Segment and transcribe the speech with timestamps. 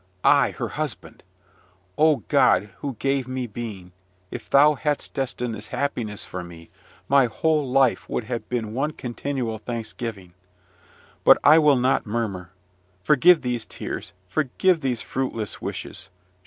[0.25, 1.21] I her husband!
[1.95, 3.91] O God, who gave me being,
[4.31, 6.71] if thou hadst destined this happiness for me,
[7.07, 10.33] my whole life would have been one continual thanksgiving!
[11.23, 12.49] But I will not murmur
[13.03, 16.09] forgive these tears, forgive these fruitless wishes.